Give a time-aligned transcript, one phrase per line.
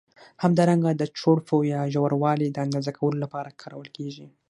[0.43, 4.27] همدارنګه د چوړپو یا ژوروالي د اندازه کولو له پاره کارول کېږي.